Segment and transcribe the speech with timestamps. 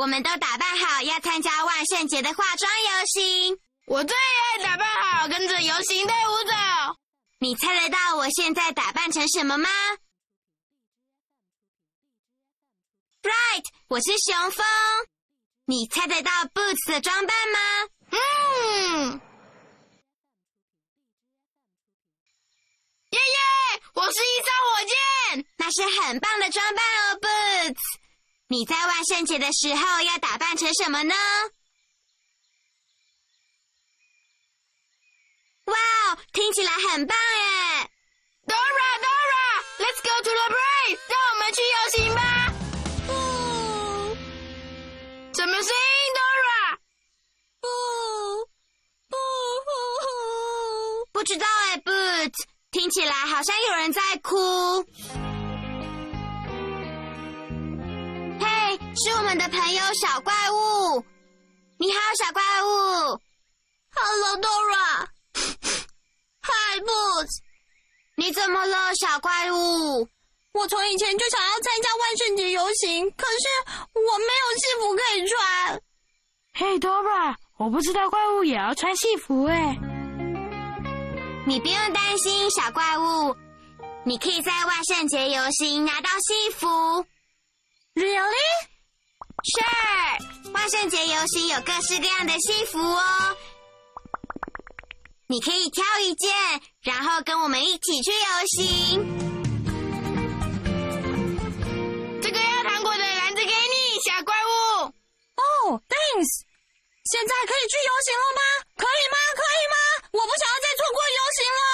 [0.00, 3.58] 我们都打扮好，要参加万圣节的化妆游行。
[3.84, 6.96] 我最爱打扮好，跟着游行队伍走。
[7.38, 9.68] 你猜得到我现在打扮成什么吗
[13.22, 14.64] ？Right，我是雄蜂。
[15.66, 17.58] 你猜得到 Boots 的装扮吗？
[18.08, 19.20] 嗯。
[23.10, 23.82] 耶耶！
[23.92, 24.82] 我是一艘火
[25.34, 27.99] 箭，那是很棒的装扮哦，Boots。
[28.52, 31.14] 你在万圣节的时候要打扮成什么呢？
[35.66, 37.88] 哇哦，听起来很棒哎
[38.44, 42.52] ！Dora Dora，Let's go to the parade，让我们去游行吧。
[43.06, 43.12] 不，
[45.32, 46.76] 什么声音，Dora？
[47.60, 47.68] 不，
[49.10, 49.16] 不，
[51.12, 54.84] 不知道哎，Boots，听起来好像有人在哭。
[59.02, 61.02] 是我们的朋友小怪物。
[61.78, 63.18] 你好，小怪物。
[63.94, 65.06] Hello, Dora.
[66.44, 67.38] Hi, Boots.
[68.16, 70.06] 你怎么了，小怪物？
[70.52, 73.48] 我从以前就想要参加万圣节游行，可是
[73.94, 75.82] 我没有戏服可以穿。
[76.52, 79.78] 嘿，Dora，我不知道怪物也要穿戏服哎。
[81.46, 83.34] 你不用担心，小怪物，
[84.04, 86.68] 你可以在万圣节游行拿到戏服。
[87.94, 88.68] Really？
[89.42, 93.36] Sure，万圣节游行有各式各样的戏服哦。
[95.28, 96.30] 你可以挑一件，
[96.82, 99.00] 然后跟我们一起去游行。
[102.20, 104.48] 这个要糖果的篮子给你，小怪物。
[104.86, 106.44] 哦，Thanks。
[107.10, 108.40] 现在可以去游行了吗？
[108.76, 109.16] 可以吗？
[109.34, 109.76] 可以吗？
[110.12, 111.64] 我不想要再错过游行了。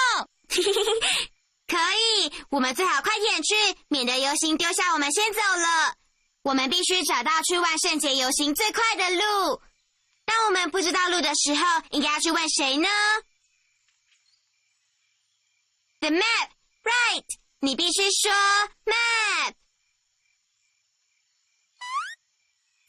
[1.67, 5.95] 可以，我们最好快点去，免得游行丢下我们先走了。
[6.47, 9.61] 我们必须找到去万圣节游行最快的路。
[10.23, 12.87] 当我们不知道路的时候，应该要去问谁呢
[15.99, 16.49] ？The map,
[16.85, 17.25] right？
[17.59, 18.31] 你必须说
[18.85, 19.55] map。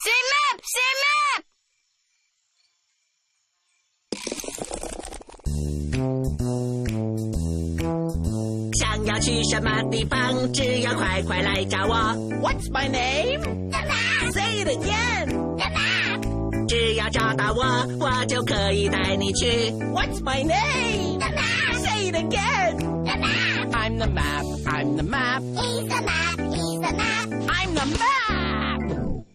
[0.05, 1.43] Say map, say map。
[9.19, 11.93] 要去什么地方，只要快快来找我。
[12.41, 13.69] What's my name?
[14.31, 15.27] Say it again.
[16.69, 17.61] 只要找到我，
[17.99, 19.71] 我就可以带你去。
[19.91, 21.19] What's my name?
[21.81, 22.77] Say it again.
[23.73, 24.45] I'm the map.
[24.65, 25.41] I'm the map.
[25.41, 27.27] He's the map, he's the map。
[27.49, 29.25] I'm the map.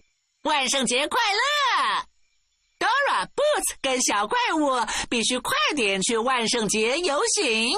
[0.44, 2.06] 万圣节快乐
[2.78, 7.76] ！Dora、Boots 跟小怪物必须快点去万圣节游行。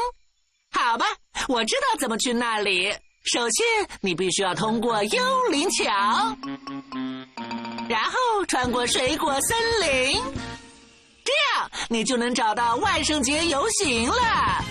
[0.79, 1.07] 好吧，
[1.49, 2.95] 我知道怎么去那里。
[3.33, 3.67] 首先，
[4.03, 6.37] 你必须要通过幽灵桥，
[7.89, 10.23] 然后穿过水果森林，
[11.25, 14.65] 这样你就能找到万圣节游行了。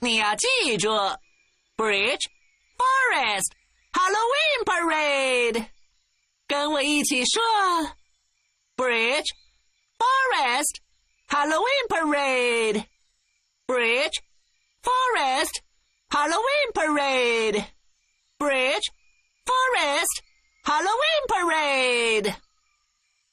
[0.00, 0.88] 你要记住
[1.76, 2.24] ，Bridge、
[2.76, 3.52] Forest、
[3.92, 5.66] Halloween Parade，
[6.48, 7.40] 跟我一起说
[8.76, 9.28] ：Bridge、
[9.96, 10.76] Forest、
[11.28, 12.84] Halloween Parade。
[13.67, 14.21] Bridge,
[14.81, 15.61] Forest,
[16.09, 17.65] Halloween Parade.
[18.37, 18.91] Bridge,
[19.45, 20.21] Forest,
[20.63, 22.35] Halloween Parade.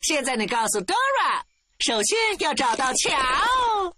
[0.02, 1.42] 现在你告诉 Dora，
[1.80, 3.94] 首先要找到桥。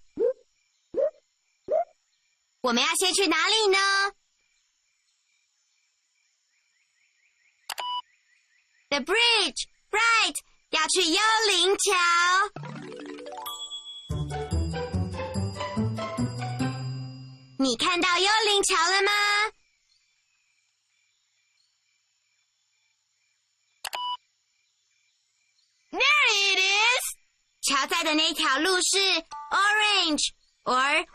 [2.63, 3.79] 我们要先去哪里呢？
[8.89, 10.37] The bridge, right？
[10.71, 12.76] 要去幽灵桥。
[17.59, 19.13] 你看到幽灵桥了吗？
[27.65, 28.99] 乔在的那条路是
[29.53, 30.33] orange
[30.65, 31.07] or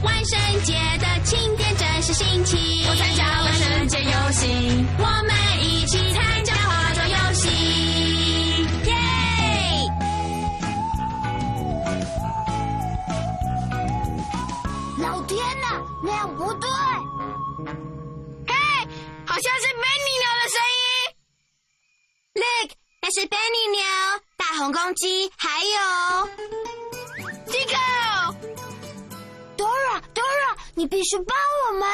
[0.02, 2.85] 万圣节的庆典真是新奇。
[2.88, 7.49] 我参加万圣节游行，我们一起参加化妆游戏，
[8.87, 8.94] 耶！
[14.99, 15.67] 老天呐，
[16.02, 16.69] 那样不对！
[18.46, 18.55] 嘿，
[19.26, 20.81] 好像是 Benny 鸟的声音。
[22.35, 22.70] Look，
[23.02, 23.82] 那是 Benny 牛、
[24.37, 26.29] 大红公鸡，还有
[30.15, 31.37] Dora，Dora，你必须帮
[31.67, 31.89] 我们。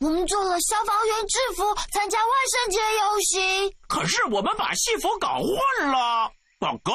[0.00, 3.74] 我们做了消防员制服，参加万圣节游行。
[3.88, 6.92] 可是我们把戏服搞混了，报告。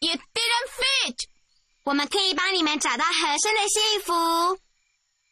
[0.00, 1.16] You didn't fit。
[1.84, 3.12] 我们可以帮你们找到合
[3.42, 4.58] 身的戏服。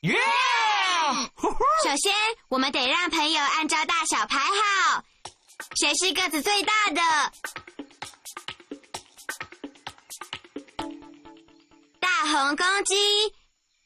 [0.00, 0.18] 耶！
[1.84, 2.14] 首先，
[2.48, 5.04] 我们得让朋友按照大小排好，
[5.76, 7.00] 谁是个子最大的？
[12.00, 12.94] 大红公鸡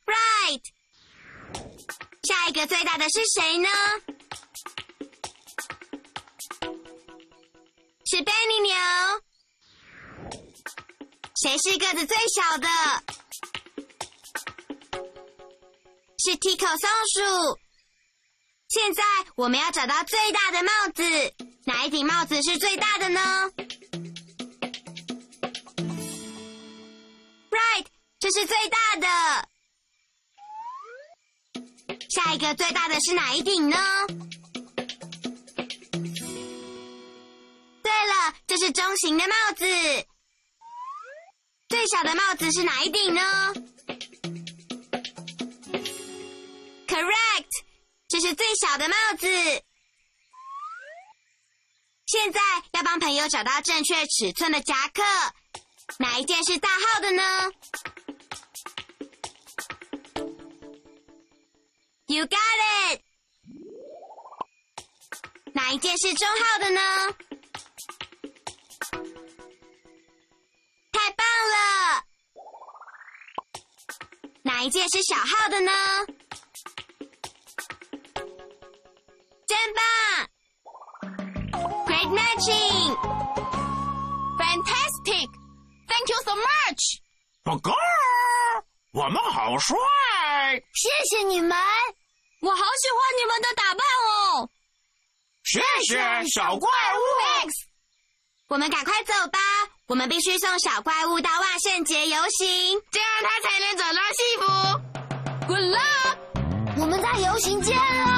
[0.06, 0.62] ，right。
[2.22, 3.68] 下一个最大的是谁呢？
[8.06, 8.74] 是贝尼牛。
[11.42, 12.68] 谁是个子最小的？
[16.18, 17.58] 是 Tico 松鼠。
[18.68, 19.02] 现在
[19.36, 21.02] 我们要找到最大的帽子，
[21.66, 23.20] 哪一顶帽子是最大的呢
[27.50, 27.86] ？Right，
[28.18, 29.48] 这是最大的。
[32.14, 33.76] 下一个最大的是哪一顶呢？
[37.82, 39.64] 对了，这是中型的帽子。
[41.68, 43.20] 最小的帽子是哪一顶呢
[46.86, 47.48] ？Correct，
[48.06, 49.26] 这是最小的帽子。
[52.06, 52.40] 现在
[52.74, 55.02] 要帮朋友找到正确尺寸的夹克，
[55.98, 57.50] 哪一件是大号的呢
[62.14, 62.38] ？You got
[62.92, 63.00] it。
[65.52, 66.80] 哪一件是中号的呢？
[70.92, 72.04] 太棒了！
[74.42, 75.72] 哪一件是小号的呢？
[79.48, 79.82] 真棒
[81.86, 82.94] ！Great matching!
[84.38, 85.28] Fantastic!
[85.88, 87.00] Thank you so much.
[88.92, 89.76] 我们好帅！
[90.72, 91.58] 谢谢你们。
[92.44, 94.50] 我好喜欢你们的打扮哦！
[95.44, 95.96] 谢谢
[96.28, 97.00] 小怪物。
[97.40, 97.54] Thanks.
[98.48, 99.38] 我们赶快走吧，
[99.86, 102.82] 我们必须送小怪物到万圣节游行。
[102.90, 104.42] 这样他才能找到戏服。
[105.46, 106.18] Good luck！
[106.78, 108.13] 我们在游行见哦。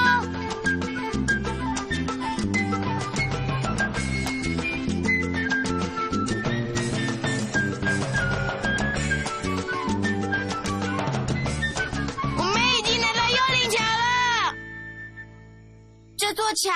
[16.57, 16.73] 桥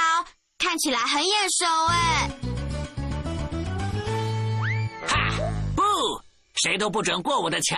[0.58, 2.30] 看起来很眼熟哎，
[5.06, 5.16] 哈！
[5.74, 5.82] 不，
[6.62, 7.76] 谁都不准过我的桥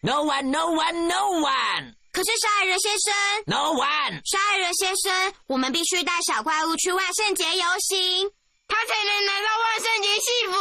[0.00, 3.14] ！No one, no one, no one, 可是沙尔人先生
[3.46, 4.20] ，no one！
[4.24, 8.30] 沙尔人先生，我们必须带小怪物去万圣节游行。
[8.66, 10.54] 他才能拿到万圣节戏服。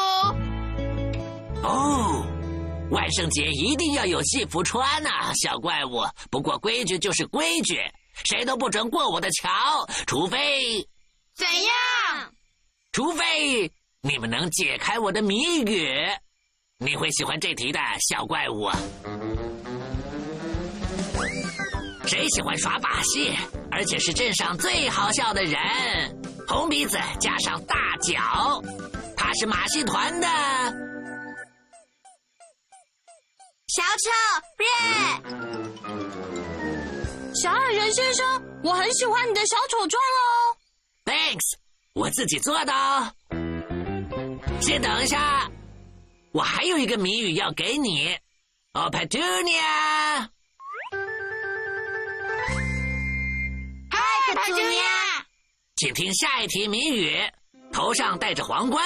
[1.68, 2.26] 哦，
[2.92, 6.04] 万圣节一定要有戏服穿呐、小怪物。
[6.30, 7.80] 不过规矩就是规矩，
[8.24, 10.88] 谁都不准过我的桥，除非
[11.36, 12.34] 怎样？
[12.92, 15.90] 除非你们能解开我的谜语。
[16.78, 17.80] 你会喜欢这题的，
[18.10, 18.70] 小怪物。
[22.06, 23.34] 谁喜欢耍把戏，
[23.72, 25.60] 而且是镇上最好笑的人？
[26.48, 28.62] 红鼻子加上大脚，
[29.16, 30.28] 他是马戏团的。
[33.68, 34.10] 小丑
[34.60, 36.03] 耶！
[37.42, 40.56] 小矮人先生，我很喜欢你的小丑妆哦。
[41.04, 41.58] Thanks，
[41.94, 43.12] 我自己做的哦。
[44.62, 45.50] 先等一下，
[46.32, 48.16] 我还有一个谜语要给你。
[48.74, 50.30] 哦，Petunia，
[53.90, 55.26] 嗨，帕图尼亚！
[55.78, 57.20] 请听下一题谜语：
[57.72, 58.86] 头上戴着皇冠，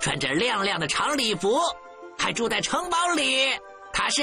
[0.00, 1.60] 穿着亮亮的长礼服，
[2.16, 3.48] 还住在城堡里。
[3.92, 4.22] 他是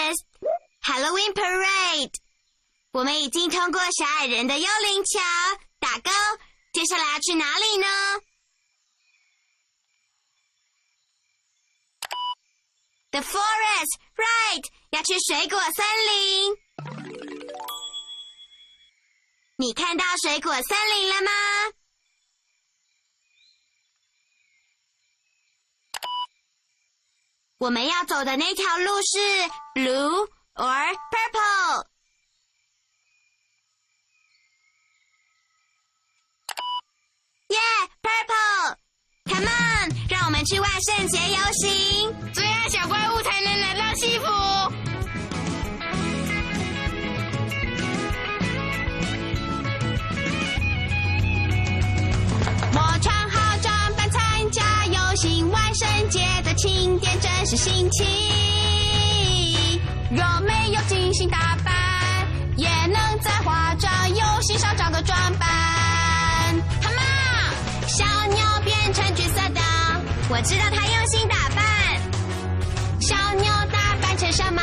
[1.01, 2.13] Halloween Parade。
[2.91, 5.19] 我们已经通过小矮人的幽灵桥，
[5.79, 6.11] 打勾。
[6.73, 7.87] 接下来要去哪里呢
[13.09, 16.55] ？The forest, right，要去水果森林。
[19.55, 21.31] 你看到水果森林了吗？
[27.57, 29.17] 我们要走的那条路是
[29.75, 31.85] blue or purple。
[37.49, 44.25] 耶、yeah,，purple！Come on，让我们去万圣节游行，这样小怪物才能拿到戏服。
[52.73, 58.40] 我穿好装扮参加游行，万圣节的庆典真是新奇。
[60.13, 61.73] 若没有精心打扮，
[62.57, 65.47] 也能在化妆游戏上找个装扮。
[66.83, 67.01] 好嘛，
[67.87, 69.61] 小牛变成橘色的，
[70.27, 71.61] 我知道它用心打扮。
[72.99, 74.61] 小牛打扮成什么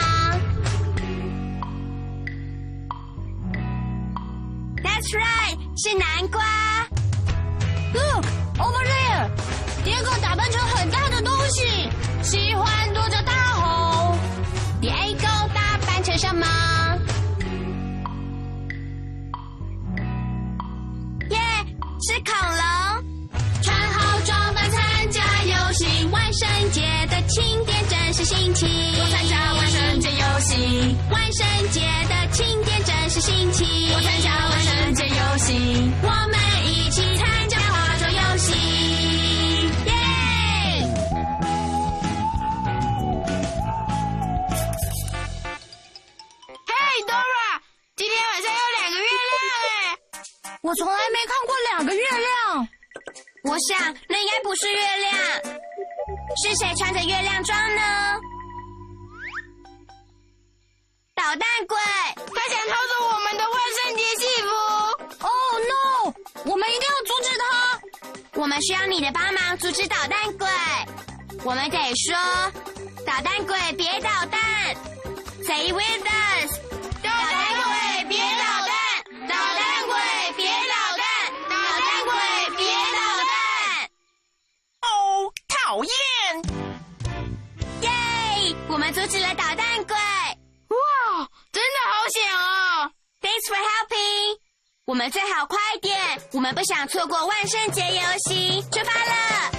[4.83, 6.45] ？That's right，是南瓜。
[7.95, 8.27] Look
[8.59, 8.85] over
[28.29, 28.67] 新奇。
[29.01, 31.81] 我参加万圣节游戏，万圣节
[32.11, 33.91] 的庆典真是新奇。
[33.95, 35.91] 我参加万圣节游戏。
[36.03, 38.53] 我们一起参加化妆游戏，
[39.87, 39.93] 耶！
[46.67, 46.71] 嘿
[47.07, 47.65] ，Dora，
[47.97, 49.97] 今天晚上有两个月亮哎！
[50.61, 52.69] 我从来没看过两个月亮。
[53.45, 55.17] 我想那应该不是月亮，
[56.43, 57.83] 是谁穿着月亮装呢？
[61.15, 61.77] 捣蛋鬼，
[62.17, 64.49] 他想偷走我们的万圣节戏服。
[65.27, 66.15] Oh no！
[66.45, 67.43] 我们一定要阻止他。
[68.41, 70.49] 我们需要你的帮忙阻止捣蛋鬼。
[71.45, 72.17] 我们得说，
[73.05, 74.41] 捣蛋鬼别捣蛋
[75.45, 76.59] ，Say with us。
[77.03, 78.73] 捣蛋鬼别捣蛋，
[79.29, 79.95] 捣蛋鬼
[80.37, 81.05] 别捣蛋，
[81.49, 82.13] 捣蛋鬼
[82.57, 83.91] 别捣蛋。
[84.83, 84.87] 哦，
[85.49, 85.93] 讨厌！
[88.99, 89.95] 阻止了捣蛋鬼。
[89.97, 92.91] 哇，真的好险哦
[93.21, 94.41] ！Thanks for helping。
[94.87, 99.53] 我们最好快点，我们不想错过万圣节游戏，出发了。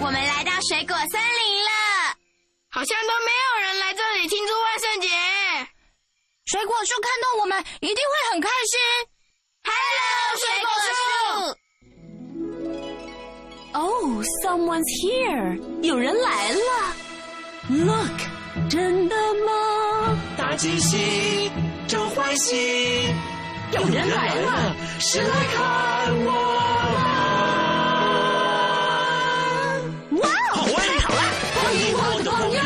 [0.00, 2.16] 我们来到水果森林了，
[2.70, 5.08] 好像都没有人来这里庆祝万圣节。
[6.46, 9.15] 水果树看到我们一定会很开心。
[14.16, 15.60] Oh, someone's here！
[15.82, 16.94] 有人来了。
[17.68, 18.18] Look，
[18.70, 20.18] 真的吗？
[20.38, 21.50] 大惊喜，
[21.86, 23.12] 真欢喜，
[23.72, 26.32] 有人来了，是来看我。
[30.22, 31.20] 哇好哎，好哎，
[31.54, 32.62] 欢迎我的朋友，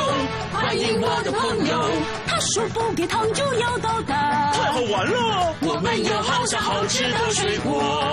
[0.52, 1.90] 欢迎我的朋友，
[2.28, 4.52] 他说不给糖就要捣蛋。
[4.52, 5.52] 太好玩了！
[5.62, 8.09] 我们有好香好吃的水果。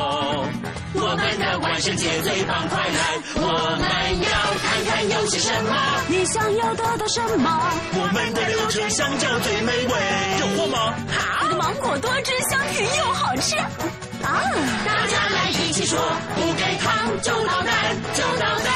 [1.17, 3.17] 我们的万圣节最棒，快来！
[3.33, 4.29] 我们要
[4.61, 5.73] 看看有些什么。
[6.09, 7.49] 你想要得到什么？
[7.95, 9.93] 我们的柳橙香蕉最美味，
[10.41, 10.93] 有货吗？
[11.41, 13.57] 我的芒果多汁，香甜又好吃。
[13.57, 14.43] 啊！
[14.85, 15.97] 大家来一起说，
[16.35, 18.71] 不给糖就捣蛋，就捣蛋！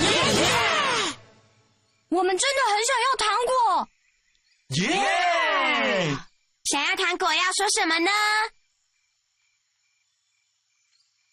[0.00, 0.06] 耶
[0.42, 0.44] 耶！
[2.08, 3.88] 我们真的很想要糖果。
[4.90, 6.18] 耶！
[6.64, 8.10] 想要糖果要说什么呢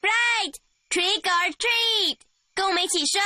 [0.01, 0.55] ？Right,
[0.89, 2.19] trick or treat，
[2.53, 3.21] 跟我们一起说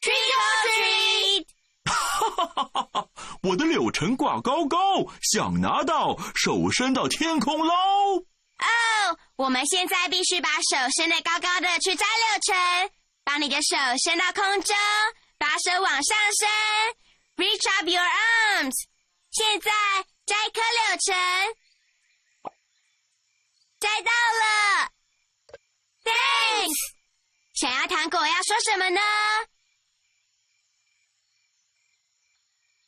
[0.00, 1.46] trick or treat。
[1.84, 3.08] 哈哈哈哈哈！
[3.42, 4.78] 我的柳橙挂高高，
[5.22, 7.74] 想拿到手伸到天空捞。
[8.16, 12.90] 哦，我们现在必须把手伸得高高的去摘柳橙，
[13.24, 14.76] 把你的手伸到空中，
[15.38, 16.48] 把手往上伸
[17.36, 18.74] ，reach up your arms。
[19.30, 19.70] 现在
[20.26, 21.16] 摘一颗柳橙，
[23.80, 24.89] 摘到了
[26.04, 26.94] ，thanks。
[27.54, 29.00] 想要糖果要说什么呢？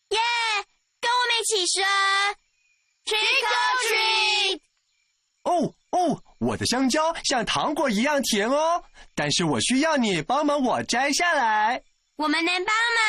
[0.09, 0.19] 耶、
[1.00, 1.85] 跟我们一起说
[3.04, 4.61] trick or treat。
[5.42, 11.83] 哦哦，我的香蕉像糖果一样甜哦，但是我需要你帮忙我摘下来。
[12.16, 13.02] 我们能帮忙。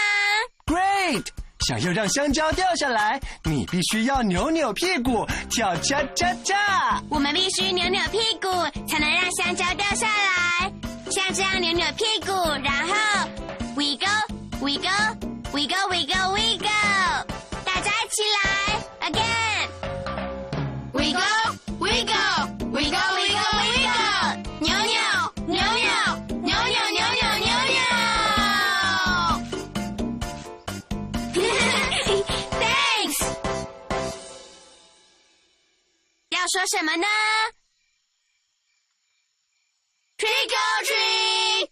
[0.65, 1.27] Great！
[1.65, 7.01] 想要让香蕉掉下来，你必须要扭扭屁股，跳恰恰恰。
[7.09, 8.49] 我们必须扭扭屁股，
[8.85, 10.71] 才能让香蕉掉下来。
[11.09, 12.93] 像这样扭扭屁股，然后
[13.75, 14.05] we go
[14.59, 14.89] we go
[15.53, 16.57] we go we go we
[36.53, 37.07] 说什么呢
[40.19, 41.69] ？Trick or treat。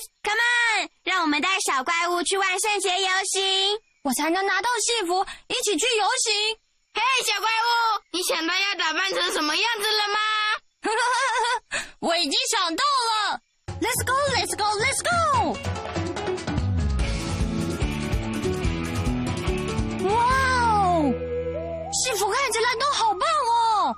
[0.00, 3.78] is！Come on，让我们带小怪物去万圣节游行。
[4.02, 6.34] 我才能拿到戏服，一起去游行。
[6.92, 10.18] 嘿、小怪物，你想到要打扮成什么样子了吗？
[12.02, 13.40] 我已经想到了
[13.80, 15.12] ，Let's go，Let's go，Let's go！
[20.08, 20.12] 哇
[20.64, 21.14] 哦，
[22.02, 23.94] 戏服看起来都好棒哦！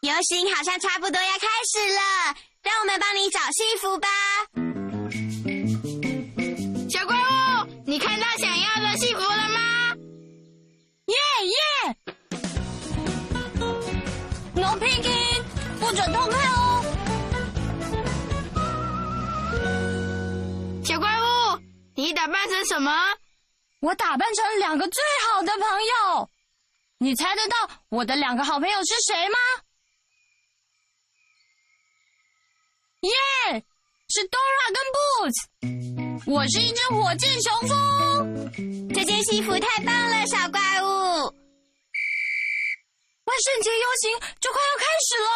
[0.00, 4.08] 游行好像差不多要开始了，让我们帮你找戏服吧。
[11.44, 11.54] 耶耶
[14.54, 15.42] ！No peeking，
[15.80, 16.84] 不准偷看哦！
[20.84, 21.24] 小怪物，
[21.94, 22.92] 你打扮成什么？
[23.80, 26.30] 我打扮成两个最好的朋友，
[26.98, 27.56] 你猜得到
[27.88, 29.36] 我的两个好朋友是谁吗？
[33.00, 33.10] 耶，
[34.08, 35.38] 是 Dora 跟 Boots，
[36.30, 37.72] 我是一只火箭雄蜂。
[38.94, 40.81] 这件西服太棒了，小怪物！
[43.24, 45.30] 万圣节游行就快要开始了，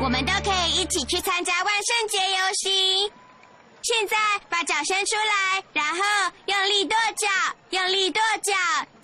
[0.00, 3.10] 我们都可以一起去参加万圣节游行。
[3.82, 4.16] 现在
[4.48, 6.00] 把脚伸出来，然后
[6.46, 7.26] 用力跺脚，
[7.70, 8.52] 用力跺脚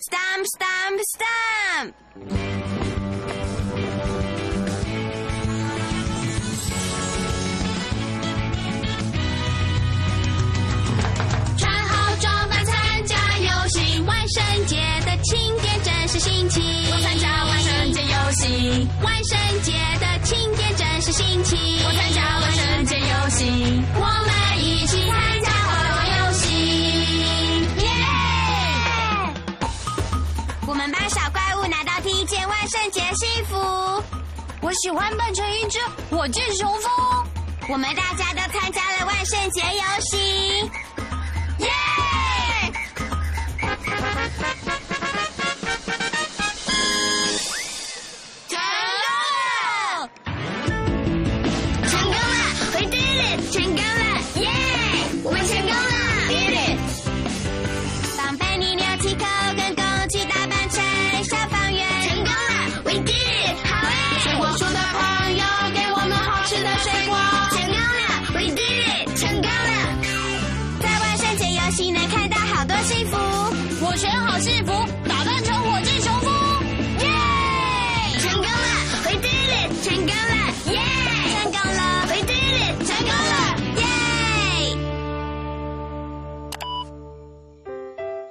[0.09, 1.93] ，stomp stomp stomp。
[19.01, 21.81] 万圣节的庆典真是新奇。
[21.85, 24.35] 我参加万圣节游行，我们。
[24.57, 26.47] 一起参加活动游行，
[27.79, 27.85] 耶！
[30.65, 33.55] 我们班小怪物拿到第一件万圣节西服。
[34.61, 35.77] 我喜欢扮成一只
[36.09, 36.89] 火箭雄蜂。
[37.67, 40.71] 我们大家都参加了万圣节游行，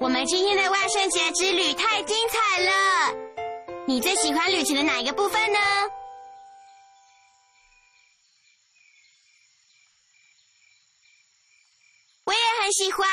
[0.05, 2.71] 我们今天的万圣节之旅太精彩了，
[3.87, 5.59] 你最喜欢旅程的哪一个部分呢？
[12.25, 13.09] 我也很喜欢。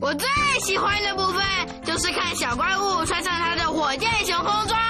[0.00, 0.28] 我最
[0.64, 1.40] 喜欢的部分
[1.84, 4.80] 就是看小怪物穿上他的火箭熊风装。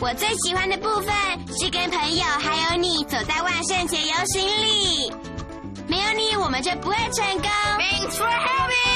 [0.00, 1.14] 我最喜欢的部分
[1.56, 5.12] 是跟朋友还有你走在万圣节游行里。
[5.86, 7.48] 没有你，我们就不会成功。
[7.78, 8.95] Thanks for having，Happy